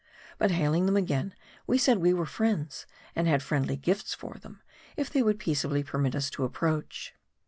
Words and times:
But 0.39 0.49
hailing 0.49 0.87
them 0.87 0.97
again, 0.97 1.35
we 1.67 1.77
said 1.77 1.99
we 1.99 2.11
were 2.11 2.25
friends, 2.25 2.87
and 3.15 3.27
had 3.27 3.43
friendly 3.43 3.77
gifts 3.77 4.15
for 4.15 4.39
them, 4.39 4.63
if 4.97 5.11
they 5.11 5.21
would 5.21 5.37
peaceably 5.37 5.83
permit 5.83 6.15
us 6.15 6.31
to 6.31 6.43
approach. 6.43 7.13